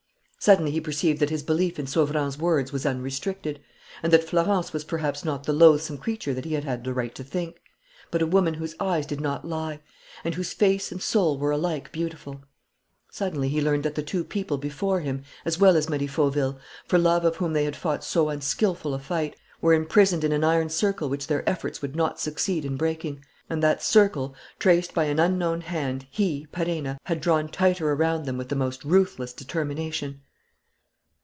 Suddenly 0.43 0.71
he 0.71 0.81
perceived 0.81 1.19
that 1.19 1.29
his 1.29 1.43
belief 1.43 1.77
in 1.77 1.85
Sauverand's 1.85 2.35
words 2.39 2.71
was 2.73 2.83
unrestricted, 2.83 3.61
and 4.01 4.11
that 4.11 4.23
Florence 4.23 4.73
was 4.73 4.83
perhaps 4.83 5.23
not 5.23 5.43
the 5.43 5.53
loathsome 5.53 5.99
creature 5.99 6.33
that 6.33 6.45
he 6.45 6.53
had 6.55 6.63
had 6.63 6.83
the 6.83 6.95
right 6.95 7.13
to 7.13 7.23
think, 7.23 7.61
but 8.09 8.23
a 8.23 8.25
woman 8.25 8.55
whose 8.55 8.73
eyes 8.79 9.05
did 9.05 9.21
not 9.21 9.47
lie 9.47 9.81
and 10.23 10.33
whose 10.33 10.51
face 10.51 10.91
and 10.91 10.99
soul 10.99 11.37
were 11.37 11.51
alike 11.51 11.91
beautiful. 11.91 12.41
Suddenly 13.11 13.49
he 13.49 13.61
learnt 13.61 13.83
that 13.83 13.93
the 13.93 14.01
two 14.01 14.23
people 14.23 14.57
before 14.57 15.01
him, 15.01 15.21
as 15.45 15.59
well 15.59 15.77
as 15.77 15.87
Marie 15.87 16.07
Fauville, 16.07 16.57
for 16.87 16.97
love 16.97 17.23
of 17.23 17.35
whom 17.35 17.53
they 17.53 17.65
had 17.65 17.75
fought 17.75 18.03
so 18.03 18.29
unskilful 18.29 18.95
a 18.95 18.99
fight, 18.99 19.35
were 19.61 19.75
imprisoned 19.75 20.23
in 20.23 20.31
an 20.31 20.43
iron 20.43 20.69
circle 20.69 21.07
which 21.07 21.27
their 21.27 21.47
efforts 21.47 21.83
would 21.83 21.95
not 21.95 22.19
succeed 22.19 22.65
in 22.65 22.77
breaking. 22.77 23.23
And 23.47 23.61
that 23.61 23.83
circle 23.83 24.33
traced 24.57 24.95
by 24.95 25.03
an 25.03 25.19
unknown 25.19 25.61
hand 25.61 26.07
he, 26.09 26.47
Perenna, 26.51 26.97
had 27.03 27.21
drawn 27.21 27.47
tighter 27.47 27.91
around 27.93 28.25
them 28.25 28.39
with 28.39 28.49
the 28.49 28.55
most 28.55 28.83
ruthless 28.83 29.33
determination. 29.33 30.21